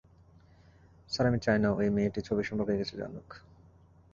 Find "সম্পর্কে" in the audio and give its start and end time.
2.43-2.73